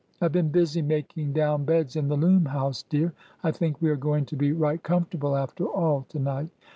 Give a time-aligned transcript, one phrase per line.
[0.21, 3.13] "I 've been busy making down beds in the loom house, dear.
[3.43, 6.49] I think we are going to be right comfortable, after all, to night.